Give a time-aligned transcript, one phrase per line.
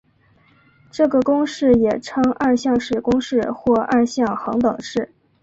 [0.89, 5.13] 这个公式也称二项式公式或二项恒等式。